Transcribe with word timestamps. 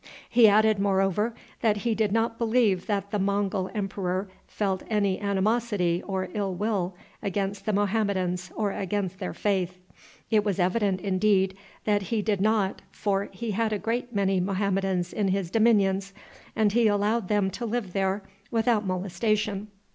He 0.31 0.47
added, 0.47 0.79
moreover, 0.79 1.35
that 1.61 1.77
he 1.85 1.93
did 1.93 2.11
not 2.11 2.39
believe 2.39 2.87
that 2.87 3.11
the 3.11 3.19
Mongul 3.19 3.69
emperor 3.75 4.29
felt 4.47 4.81
any 4.89 5.19
animosity 5.21 6.01
or 6.07 6.29
ill 6.33 6.55
will 6.55 6.95
against 7.21 7.67
the 7.67 7.71
Mohammedans 7.73 8.51
or 8.55 8.71
against 8.71 9.19
their 9.19 9.35
faith. 9.35 9.77
It 10.31 10.43
was 10.43 10.57
evident, 10.57 11.01
indeed, 11.01 11.55
that 11.85 12.01
he 12.01 12.23
did 12.23 12.41
not, 12.41 12.81
for 12.89 13.29
he 13.31 13.51
had 13.51 13.71
a 13.71 13.77
great 13.77 14.11
many 14.11 14.39
Mohammedans 14.39 15.13
in 15.13 15.27
his 15.27 15.51
dominions, 15.51 16.13
and 16.55 16.71
he 16.71 16.87
allowed 16.87 17.27
them 17.27 17.51
to 17.51 17.65
live 17.67 17.93
there 17.93 18.23
without 18.49 18.83
molestation. 18.83 19.67